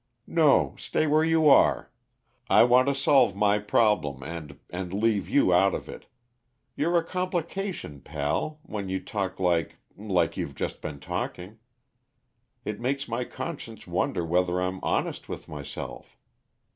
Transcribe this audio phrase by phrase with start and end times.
[0.25, 1.91] "No stay where you are.
[2.49, 6.07] I want to solve my problem and and leave you out of it;
[6.75, 11.59] you're a complication, pal when you talk like like you've just been talking.
[12.65, 16.17] It makes my conscience wonder whether I'm honest with myself.